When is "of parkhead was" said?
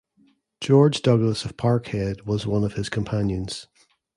1.45-2.47